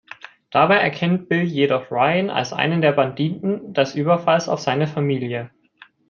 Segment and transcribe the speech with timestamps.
[0.49, 5.51] Dabei erkennt Bill jedoch Ryan als einen der Banditen des Überfalls auf seine Familie.